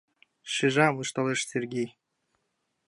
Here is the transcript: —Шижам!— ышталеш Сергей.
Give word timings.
—Шижам!— 0.53 0.95
ышталеш 1.03 1.41
Сергей. 1.51 1.89